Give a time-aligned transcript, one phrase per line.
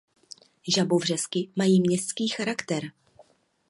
[0.75, 2.83] Žabovřesky mají městský charakter.